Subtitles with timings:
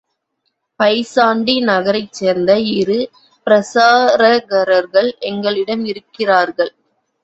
[0.79, 2.99] பைசாண்டின் நகரைச்சேர்ந்த இரு
[3.47, 6.73] பிரசாரகர்கள் எங்களிடம் இருக்கிறார்கள்.